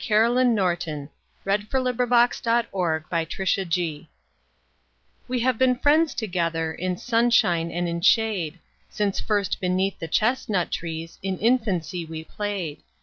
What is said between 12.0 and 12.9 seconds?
we played.